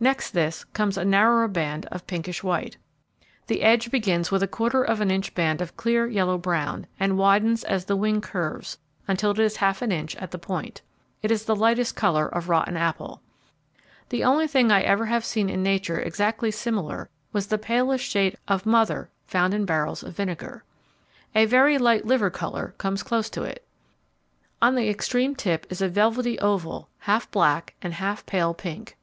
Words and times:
Next 0.00 0.30
this 0.30 0.64
comes 0.64 0.96
a 0.96 1.04
narrower 1.04 1.48
band 1.48 1.84
of 1.92 2.06
pinkish 2.06 2.42
white. 2.42 2.78
The 3.46 3.60
edge 3.60 3.90
begins 3.90 4.30
with 4.30 4.42
a 4.42 4.48
quarter 4.48 4.82
of 4.82 5.02
an 5.02 5.10
inch 5.10 5.34
band 5.34 5.60
of 5.60 5.76
clear 5.76 6.06
yellow 6.06 6.38
brown, 6.38 6.86
and 6.98 7.18
widens 7.18 7.62
as 7.62 7.84
the 7.84 7.94
wing 7.94 8.22
curves 8.22 8.78
until 9.06 9.32
it 9.32 9.38
is 9.38 9.56
half 9.56 9.82
an 9.82 9.92
inch 9.92 10.16
at 10.16 10.30
the 10.30 10.38
point. 10.38 10.80
It 11.20 11.30
is 11.30 11.44
the 11.44 11.54
lightest 11.54 11.94
colour 11.94 12.26
of 12.26 12.48
rotten 12.48 12.74
apple. 12.74 13.20
The 14.08 14.24
only 14.24 14.46
thing 14.46 14.72
I 14.72 14.80
ever 14.80 15.04
have 15.04 15.26
seen 15.26 15.50
in 15.50 15.62
nature 15.62 16.00
exactly 16.00 16.50
similar 16.50 17.10
was 17.34 17.48
the 17.48 17.58
palest 17.58 18.02
shade 18.02 18.38
of 18.48 18.64
'mother' 18.64 19.10
found 19.26 19.52
in 19.52 19.66
barrels 19.66 20.02
of 20.02 20.16
vinegar. 20.16 20.64
A 21.34 21.44
very 21.44 21.76
light 21.76 22.06
liver 22.06 22.30
colour 22.30 22.74
comes 22.78 23.02
close 23.02 23.28
it. 23.36 23.68
On 24.62 24.74
the 24.74 24.88
extreme 24.88 25.34
tip 25.34 25.66
is 25.68 25.82
a 25.82 25.88
velvety 25.90 26.38
oval, 26.38 26.88
half 27.00 27.30
black 27.30 27.74
and 27.82 27.92
half 27.92 28.24
pale 28.24 28.54
pink. 28.54 28.96